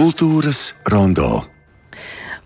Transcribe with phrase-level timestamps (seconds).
[0.00, 1.42] Kultūras rondo.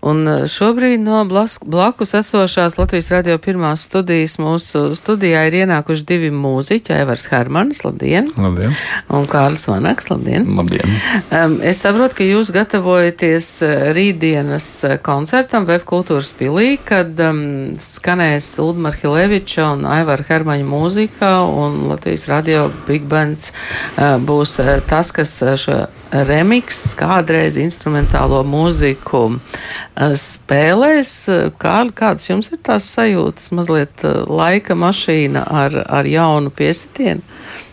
[0.03, 6.33] Un eh, šobrīd no blakus esošās Latvijas radio pirmās studijas mūsu studijā ir ienākuši divi
[6.35, 8.27] mūziķi- Aivars Hermanis, labdien!
[8.35, 8.75] Labdien!
[9.07, 10.49] Un Kārlis Vanaks, labdien!
[10.57, 10.99] Labdien!
[11.31, 17.45] Um, es saprotu, ka jūs gatavojaties eh, rītdienas eh, koncertam Vēf kultūras pilī, kad um,
[17.79, 23.53] skanēs Ulmar Hileviča un Aivara Hermaņa mūzika un Latvijas radio Big Bands
[23.95, 31.13] uh, būs uh, tas, kas šo remiks, kādreiz instrumentālo mūziku eh, spēlēs.
[31.61, 33.51] Kā, kādas jums ir tās sajūtas?
[33.57, 37.23] Mazliet eh, laika mašīna ar, ar jaunu piesitienu.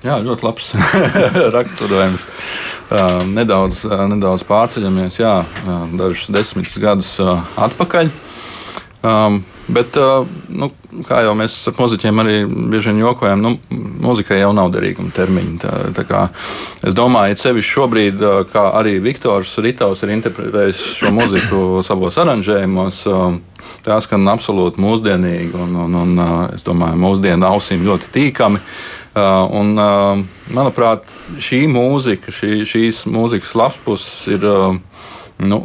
[0.03, 0.73] Jā, ļoti labs
[1.57, 2.27] raksturojums.
[2.93, 8.11] Uh, nedaudz, uh, nedaudz pārceļamies, jā, uh, dažus desmitus gadus atpakaļ.
[9.03, 9.95] Um, Bet,
[10.51, 10.69] nu,
[11.07, 13.53] kā jau mēs ar muzeķiem arī bieži vien jokojam, nu,
[14.03, 15.55] mūzikai jau nav derīguma termiņa.
[15.63, 16.23] Tā, tā kā,
[16.83, 23.05] es domāju, ka sevišķi šobrīd, kā arī Viktors Ritovs ir interpretējis šo mūziku savos aranžējumos,
[23.87, 28.61] tā skan absolūti mūsdienīgi un, un, un es domāju, mūsdienu ausīm ļoti tīkami.
[29.13, 29.77] Un,
[30.57, 31.07] manuprāt,
[31.39, 34.49] šī mūzika, šī, šīs mūzikas lapspuses ir
[35.49, 35.59] nu,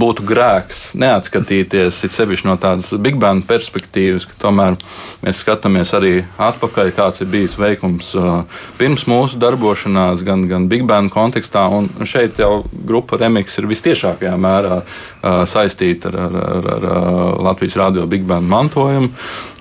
[0.00, 4.78] būtu grēks neatskatīties, sevišķi no tādas big band perspektīvas, ka tomēr
[5.24, 8.42] mēs skatāmies arī atpakaļ, kāds ir bijis veikums uh,
[8.80, 11.66] pirms mūsu darbošanās, gan, gan big band kontekstā.
[11.74, 17.22] Un šeit jau grupa Remix ir vistiešākajā mērā uh, saistīta ar, ar, ar, ar uh,
[17.50, 19.12] Latvijas radio big band mantojumu.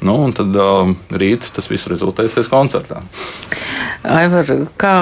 [0.06, 0.56] Nu, un tad
[1.12, 3.02] rīt tas viss rezultēsies koncertā.
[4.00, 4.48] Aivar,
[4.80, 4.94] kā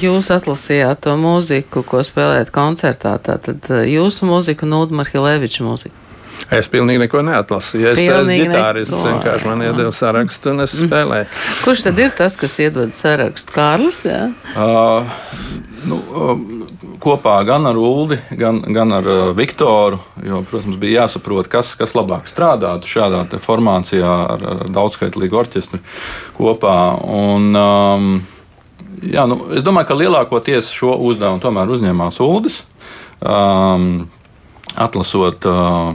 [0.00, 3.18] jūs atlasījāt to mūziku, ko spēlējat koncertā?
[3.20, 6.09] Tātad jūsu mūziku un Udmar Hileviča mūziku.
[6.50, 7.86] Es pilnīgi neko neatlasīju.
[7.92, 9.12] Es esmu ģitārists, ne...
[9.12, 10.88] vienkārši man iedeva sarakstu un es mhm.
[10.88, 11.28] spēlēju.
[11.62, 13.54] Kurš tad ir tas, kas iedod sarakstu?
[13.54, 14.00] Kārlis?
[14.08, 14.24] Jā?
[14.58, 15.12] Uh,
[15.86, 16.42] nu, uh,
[17.02, 20.00] kopā gan ar Ulu, gan, gan ar uh, Viktoru.
[20.26, 25.82] Jo, protams, bija jāsaprot, kas, kas labāk strādātu šādā formācijā ar, ar daudzskaitlīgu orķestri
[26.34, 26.78] kopā.
[27.06, 28.14] Un, um,
[29.06, 32.64] jā, nu, es domāju, ka lielākoties šo uzdevumu tomēr uzņēmās Ulas.
[33.20, 34.08] Um,
[34.78, 35.46] atlasot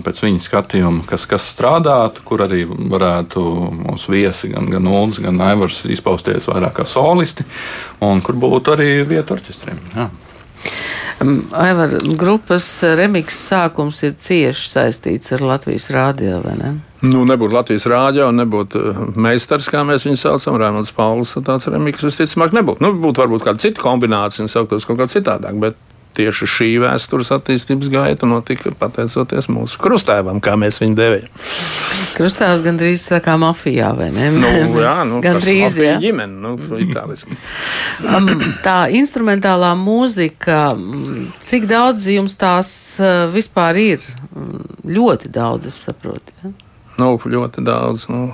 [0.06, 3.44] pēc viņa skatījuma, kas, kas strādātu, kur arī varētu
[3.86, 7.48] mūsu viesi, gan, gan Ulus, gan Aivars, izpausties vairāk kā solisti,
[8.04, 9.82] un kur būtu arī vieta orķestriem.
[9.96, 10.10] Jā.
[11.22, 16.72] Um, Aivar, grupas remiks sākums ir cieši saistīts ar Latvijas rādio, vai ne?
[17.06, 18.82] Nu, nebūtu Latvijas rādio, nebūtu
[19.22, 21.36] meistars, kā mēs viņu saucam, Rēmons Pauls.
[21.46, 22.84] Tāds remiks visticamāk nebūtu.
[22.84, 25.80] Nu, būtu varbūt kāda cita kombinācija, un sauktos kaut kā citādāk, bet
[26.16, 31.46] tieši šī vēstures attīstības gaita notika pateicoties mūsu krustēvam, kā mēs viņu devējam.
[32.16, 34.30] Krustāvs gandrīz tā kā mafijā, vai ne?
[34.36, 34.52] Nu,
[34.86, 35.98] jā, nu, gandrīz, jā.
[36.02, 36.56] ģimene, nu,
[36.86, 37.38] itāliski.
[38.08, 38.32] um,
[38.66, 40.62] tā instrumentālā mūzika,
[41.44, 42.70] cik daudz jums tās
[43.02, 44.14] uh, vispār ir?
[44.86, 46.36] Ļoti daudz, es saprotu.
[46.44, 46.54] Ja?
[47.00, 48.08] Nu, ļoti daudz.
[48.12, 48.30] Nu,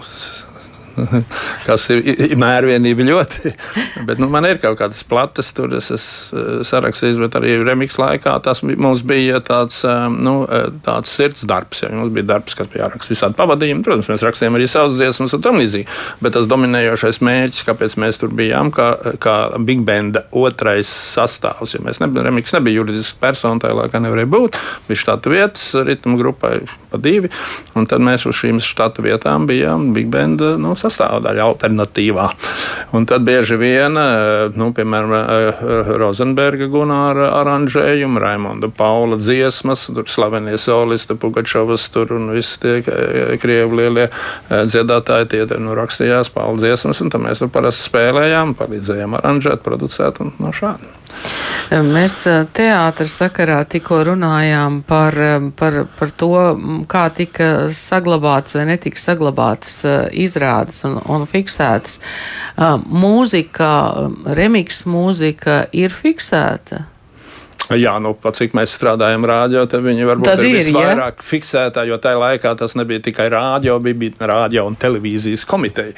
[1.68, 3.54] kas ir, ir mērvienība ļoti.
[4.08, 7.98] bet, nu, man ir kaut kādas plates, tur es esmu eh, sarakstījis, bet arī remix
[8.02, 11.84] laikā tas mums bija tāds, eh, nu, eh, tāds sirds darbs.
[11.84, 11.92] Ja.
[11.96, 13.86] Mums bija darbs, kad bija jāraksta visādi pavadījumi.
[13.86, 15.88] Protams, mēs rakstījām arī savas dziesmas un tam līdzīgi.
[16.24, 18.92] Bet tas dominējošais mērķis, kāpēc mēs tur bijām, kā,
[19.22, 19.38] kā
[19.68, 24.60] Big Band otrais sastāvs, jo mēs nebijām, remix nebija juridiski persona, tajā laikā nevarēja būt.
[24.90, 26.60] Bija štata vietas ritmu grupai
[26.92, 27.32] pa divi,
[27.78, 32.28] un tad mēs uz šīm štata vietām bijām Big Band nu, sastāvdaļa alternatīvā.
[32.97, 40.06] Un tad bieži vien, eh, nu, piemēram, eh, Rozenberga Gunāra aranžējumi, Raimonda Paula dziesmas, tur
[40.06, 44.09] slavenie solisti Pugačovas tur un visi tie eh, krievu lielie
[44.50, 50.22] dziedātāji, tie nu, rakstījās Paula dziesmas, un tam mēs tur parasti spēlējām, palīdzējām aranžēt, producēt
[50.22, 50.91] un no šādi.
[51.72, 52.18] Mēs
[52.52, 55.16] teātras sakarā tikko runājām par,
[55.56, 56.32] par, par to,
[56.92, 59.78] kā tika saglabāts vai netika saglabāts
[60.12, 62.02] izrādes un, un fiksētas.
[62.92, 63.72] Mūzika,
[64.36, 66.91] remiks mūzika ir fiksēta.
[67.85, 71.28] Jā, nu, pat cik mēs strādājam rādio, tad viņi varbūt tad ir, ir visvairāk ja?
[71.32, 75.96] fiksētā, jo tajā laikā tas nebija tikai rādio, bija, rādio un televīzijas komiteja.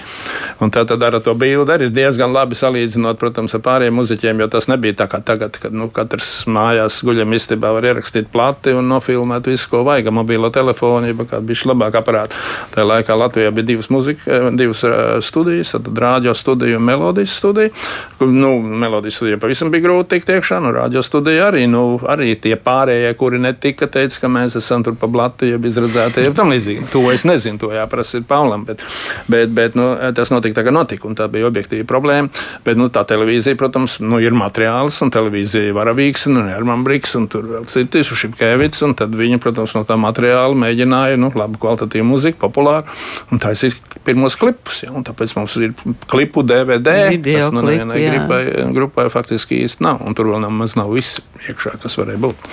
[0.64, 4.44] Un tā tad ar to bildi arī ir diezgan labi salīdzinot, protams, ar pārējiem muzeķiem,
[4.44, 8.76] jo tas nebija tā kā tagad, kad nu, katrs mājās guļam istibā var ierakstīt plati
[8.78, 12.40] un nofilmēt visu, ko vajag, mobilo telefonu, ja kāda bija labāka aparāta.
[12.74, 17.38] Tajā laikā Latvijā bija divas, muzika, eh, divas uh, studijas, tad rādio studija un melodijas
[17.40, 17.74] studija.
[18.20, 22.36] Nu, melodijas studija pavisam bija grūti tikt iekšā, un rādio studija arī arī, nu, arī
[22.40, 26.52] tie pārējie, kuri netika, teica, ka mēs esam tur pa blatu, jeb izredzēti, jeb tam
[26.52, 26.90] līdzīgi.
[26.92, 28.84] To es nezinu, to jāprasa ir Paulam, bet,
[29.28, 32.30] bet, bet nu, tas notika tā, kā notika, un tā bija objektīva problēma.
[32.66, 37.28] Bet nu, tā televīzija, protams, nu, ir materiāls, un televīzija Varavīks, un Erman Briks, un
[37.32, 42.06] tur vēl citi, Šipkēvits, un tad viņi, protams, no tā materiāla mēģināja, nu, labu kvalitatīvu
[42.08, 42.88] muziku, populāru,
[43.32, 45.74] un taisīt pirmos klipus, ja, un tāpēc mums ir
[46.12, 48.12] klipu DVD, Video kas nu klipi, nevienai jā.
[48.14, 48.42] grupai,
[48.76, 51.22] grupai faktiski īsti nav, un tur vēl nemaz nav viss
[51.54, 52.48] iekšā, kas varēja būt.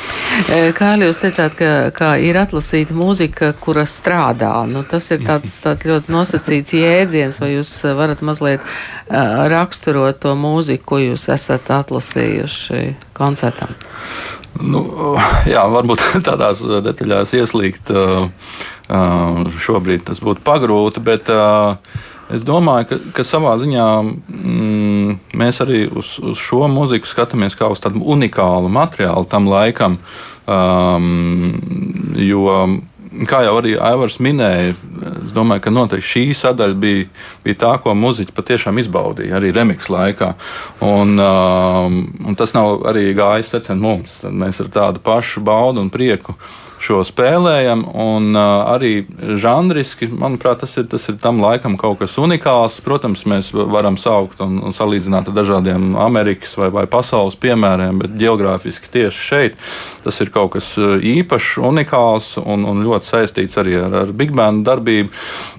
[0.52, 4.52] E, Kā jūs teicāt, ka, ka ir atlasīta mūzika, kura strādā?
[4.70, 10.36] Nu, tas ir tāds, tāds ļoti nosacīts jēdziens, vai jūs varat mazliet uh, raksturot to
[10.38, 12.84] mūziku, ko jūs esat atlasījuši
[13.16, 13.74] koncertam?
[14.60, 14.84] Nu,
[15.48, 18.28] jā, varbūt tādās detaļās ieslīgt uh,
[19.60, 21.30] šobrīd tas būtu pagrūti, bet
[22.34, 24.79] es domāju, ka, ka savā ziņā mm,
[25.36, 29.98] mēs arī uz, uz šo mūziku skatāmies kā uz tādu unikālu materiālu tam laikam.
[30.50, 31.58] Um,
[32.18, 32.46] jo,
[33.30, 34.74] kā jau arī Aivars minēja,
[35.24, 37.04] es domāju, ka noteikti šī sadaļa bija,
[37.44, 40.32] bija tā, ko muzeķi patiešām izbaudīja arī remix laikā.
[40.86, 44.20] Un, um, un tas nav arī gājis secen mums.
[44.24, 46.36] Tad mēs ar tādu pašu baudu un prieku
[46.80, 47.84] šo spēlējam.
[47.92, 49.04] Un uh, arī
[49.40, 52.80] žanriski, manuprāt, tas ir, tas ir tam laikam kaut kas unikāls.
[52.84, 58.16] Protams, mēs varam saukt un, un salīdzināt ar dažādiem Amerikas vai, vai pasaules piemēriem, bet
[58.20, 59.60] geogrāfiski tieši šeit
[60.04, 64.32] tas ir kaut kas uh, īpašs, unikāls un, un ļoti saistīts arī ar, ar Big
[64.36, 65.12] Band darbību.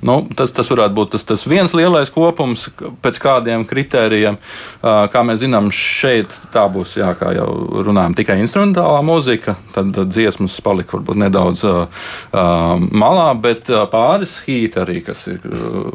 [0.07, 2.67] Nu, tas, tas varētu būt tas, tas viens lielais kopums,
[3.03, 4.39] pēc kādiem kritērijiem.
[4.81, 7.47] Uh, kā mēs zinām, šeit tā būs, jā, kā jau
[7.85, 11.85] runājam, tikai instrumentālā mūzika, tad, tad dziesmas palika varbūt nedaudz uh,
[12.31, 15.89] uh, malā, bet uh, pāris hīti arī, kas ir uh,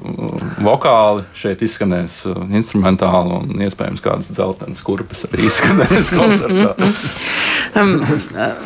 [0.67, 6.75] vokāli, šeit izskanēs uh, instrumentāli un iespējams kādas dzeltenas kurpes arī izskanēs koncertā.
[7.77, 7.99] Um,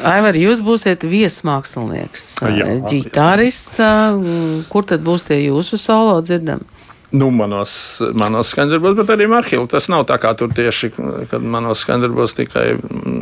[0.06, 3.81] Aivar, jūs būsiet viesmākslinieks, Jā, ģitārists.
[3.82, 6.62] uh, Kur tad būs tie jūsu solo dzirdami?
[7.11, 9.67] Nu, manos, manos skandarbos, bet arī Marhila.
[9.67, 10.93] Tas nav tā kā tur tieši,
[11.31, 12.77] kad manos skandarbos tikai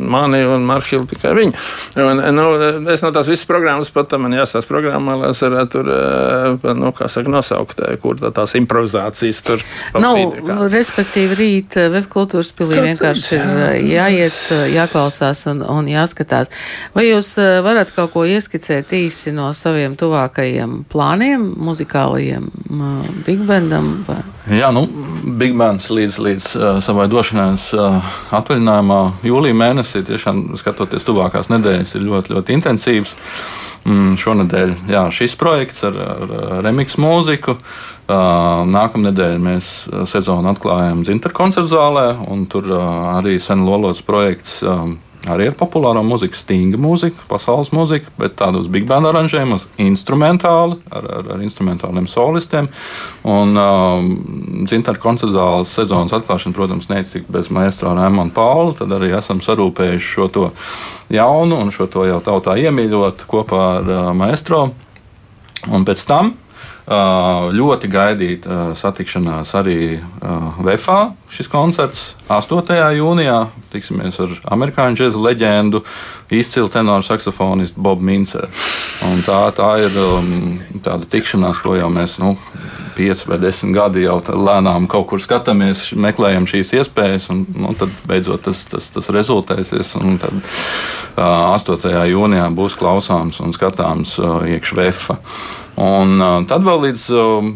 [0.09, 1.55] mani un Marhila tikai viņi.
[2.03, 2.45] Un, nu,
[2.93, 6.91] es no tās visas programmas pat man jāsās programmā, lai es varētu tur, eh, nu,
[6.93, 9.65] kā saka, nosaukt, eh, kur tā tās improvizācijas tur.
[9.97, 10.75] Nav, kādas.
[10.75, 14.39] respektīvi, rīt eh, Vefkultūras pilī Kā vienkārši ir jā, jāiet,
[14.75, 16.53] jāklausās un, un jāskatās.
[16.93, 17.33] Vai jūs
[17.65, 22.49] varat kaut ko ieskicēt īsi no saviem tuvākajiem plāniem, muzikālajiem
[23.25, 23.78] Big Bandam?
[24.07, 24.19] Vai?
[24.59, 24.85] Jā, nu,
[25.39, 27.99] Big Bands līdz, līdz uh, savai došanās uh,
[28.33, 33.13] atvaļinājumā jūlijā mēnesī, tiešām skatoties tuvākās nedēļas, ir ļoti, ļoti intensīvs.
[33.87, 36.33] Mm, šonadēļ jā, šis projekts ar, ar
[36.65, 37.55] remix mūziku.
[38.09, 39.69] Uh, Nākamā nedēļa mēs
[40.09, 42.81] sezonu atklājam Zintra koncertu zālē, un tur uh,
[43.19, 44.59] arī sen lolots projekts.
[44.65, 50.77] Um, Arī ar populāro mūziku, stinga mūziku, pasaules mūziku, bet tādos big band aranžējumos, instrumentāli,
[50.95, 52.69] ar, ar, ar instrumentāliem solistiem.
[53.27, 54.07] Un um,
[54.71, 58.77] Zintāra koncerta zāles sezonas atklāšana, protams, neiztika bez maestro Rēmona Paula.
[58.79, 60.45] Tad arī esam sarūpējuši šo to
[61.11, 64.69] jaunu un šo to jau tautā iemīļot kopā ar uh, maestro.
[65.67, 66.37] Un pēc tam
[66.89, 71.11] ļoti gaidīta uh, satikšanās arī uh, VFā.
[71.29, 72.73] Šis koncerts 8.
[72.97, 73.37] jūnijā
[73.69, 75.83] tiksimies ar amerikāņu džēza leģendu,
[76.33, 78.49] izcilu tenoru saksofonistu Bobu Minceru.
[79.27, 82.33] Tā, tā ir um, tāda tikšanās, ko jau mēs nu,
[82.97, 87.93] pieci vai desmit gadi jau lēnām kaut kur skatāmies, meklējam šīs iespējas, un nu, tad
[88.09, 89.93] beidzot tas, tas, tas rezultēsies.
[90.25, 91.87] Tad uh, 8.
[92.09, 95.19] jūnijā būs klausāms un skatāms uh, iekšā vefa.
[95.79, 97.51] Un uh, tad vēl līdz uh,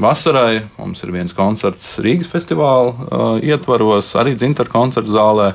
[0.00, 5.54] vasarai mums ir viens koncerts Rīgas festivāla uh, ietvaros, arī Zintra koncerta zālē.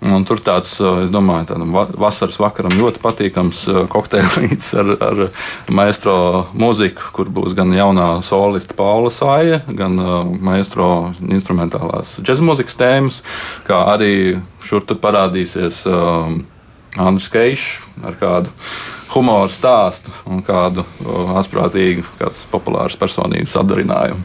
[0.00, 5.20] Un tur tāds, uh, es domāju, tādam va- vasaras vakaram ļoti patīkams kokteilīts ar, ar
[5.76, 6.14] maestro
[6.56, 10.00] mūziku, kur būs gan jaunā solista Paula Sāja, gan
[10.40, 13.20] maestro instrumentālās džēzus mūzikas tēmas,
[13.68, 14.14] kā arī
[14.64, 16.40] šur tur parādīsies um,
[16.96, 17.68] Andris Keišs
[18.08, 18.56] ar kādu
[19.10, 20.84] humoru stāstu un kādu
[21.40, 24.22] asprātīgu, kāds populārs personības atdarinājumu.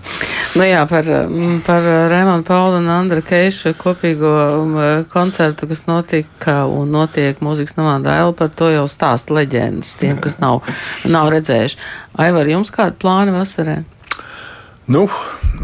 [0.60, 4.78] Nu jā, par, mm, par Rēmonu Paulu un Andra Keiša kopīgo um,
[5.12, 10.40] koncertu, kas notika un notiek mūzikas namā Dēla, par to jau stāsta leģendas tiem, kas
[10.44, 10.62] nav,
[11.10, 11.82] nav redzējuši.
[12.22, 13.82] Aivar, jums kādi plāni vasarē?
[14.92, 15.08] Nu,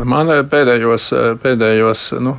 [0.02, 1.12] man pēdējos,
[1.44, 2.34] pēdējos nu,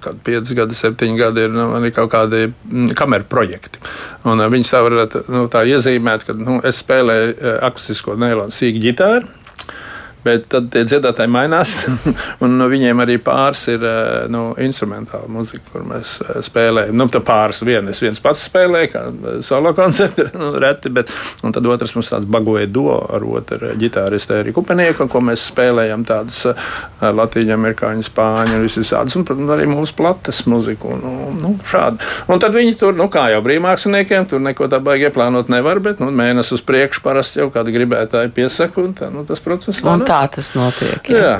[0.00, 3.82] kad 5 gadi, 7 gadi ir, nu, ir kaut kādi mm, kameru projekti.
[4.24, 8.54] Un, eh, Viņi tā varētu nu, tā iezīmēt, ka nu, es spēlēju eh, akustisko neilonu
[8.54, 9.28] sīku ģitāru.
[10.28, 11.74] Bet tad tie dziedātāji mainās,
[12.44, 13.84] un no viņiem arī pāris ir
[14.32, 16.96] nu, instrumentāla muzika, kur mēs spēlējam.
[16.98, 19.04] Nu, tā pāris viena, es viens pats spēlēju, kā
[19.46, 24.58] solo koncertu, nu, reti, bet tad otrs mums tāds bagoja do ar otru ģitāristu Eriku
[24.58, 26.42] Kupenieku, ko mēs spēlējam tādas
[26.98, 30.92] latīņu, amerikāņu, spāņu un visādas, un, protams, arī mūsu plates muziku.
[30.96, 32.02] Un, un, nu, šādi.
[32.28, 36.02] un tad viņi tur, nu, kā jau brīvmāksliniekiem, tur neko tā baigi ieplānot nevar, bet
[36.02, 39.84] nu, mēnesi uz priekšu parasti jau kādi gribētāji piesaka, un tā, nu, tas process.
[39.86, 41.08] Un tā tas notiek.
[41.12, 41.18] Jā.
[41.18, 41.34] jā.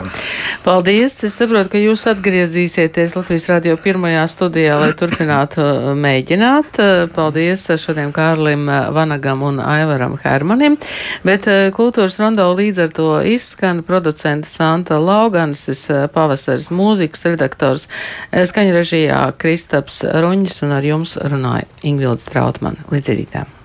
[0.64, 1.16] Paldies!
[1.26, 6.80] Es saprotu, ka jūs atgriezīsieties Latvijas radio pirmajā studijā, lai turpinātu uh, mēģināt.
[7.16, 10.78] Paldies šodien Kārlim uh, Vanagam un Aivaram Hermanim.
[11.26, 15.66] Bet kultūras rondo līdz ar to izskan producenta Santa Lauganis,
[16.14, 17.88] pavasaris mūzikas redaktors,
[18.30, 22.82] skaņu režijā Kristaps Ruņģis un ar jums runāja Ingvilds Trautman.
[22.92, 23.57] Līdz rītām!